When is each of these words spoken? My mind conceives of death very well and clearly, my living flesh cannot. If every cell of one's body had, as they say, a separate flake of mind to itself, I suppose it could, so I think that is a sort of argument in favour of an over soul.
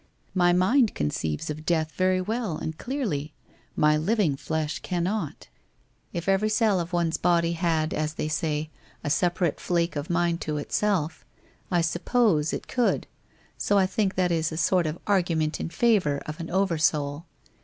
My 0.33 0.51
mind 0.51 0.95
conceives 0.95 1.51
of 1.51 1.63
death 1.63 1.91
very 1.91 2.19
well 2.19 2.57
and 2.57 2.75
clearly, 2.75 3.35
my 3.75 3.97
living 3.97 4.35
flesh 4.35 4.79
cannot. 4.79 5.47
If 6.11 6.27
every 6.27 6.49
cell 6.49 6.79
of 6.79 6.91
one's 6.91 7.17
body 7.17 7.51
had, 7.53 7.93
as 7.93 8.15
they 8.15 8.27
say, 8.27 8.71
a 9.03 9.11
separate 9.11 9.59
flake 9.59 9.95
of 9.95 10.09
mind 10.09 10.41
to 10.41 10.57
itself, 10.57 11.23
I 11.69 11.81
suppose 11.81 12.51
it 12.51 12.67
could, 12.67 13.05
so 13.59 13.77
I 13.77 13.85
think 13.85 14.15
that 14.15 14.31
is 14.31 14.51
a 14.51 14.57
sort 14.57 14.87
of 14.87 14.97
argument 15.05 15.59
in 15.59 15.69
favour 15.69 16.23
of 16.25 16.39
an 16.39 16.49
over 16.49 16.79
soul. 16.79 17.27